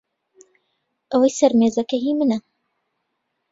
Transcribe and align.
ئەوەی 1.11 1.33
سەر 1.39 1.51
مێزەکە 1.59 1.97
هی 2.03 2.13
منە. 2.19 2.37